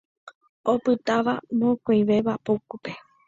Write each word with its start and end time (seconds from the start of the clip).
Opytáva 0.73 1.35
mokõivéva 1.59 2.33
poguýpe. 2.45 2.91